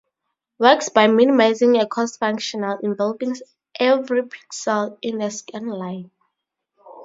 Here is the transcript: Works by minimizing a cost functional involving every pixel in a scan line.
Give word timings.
Works 0.57 0.89
by 0.89 1.05
minimizing 1.05 1.77
a 1.77 1.85
cost 1.85 2.17
functional 2.19 2.79
involving 2.81 3.35
every 3.79 4.23
pixel 4.23 4.97
in 5.03 5.21
a 5.21 5.29
scan 5.29 5.67
line. 5.67 6.09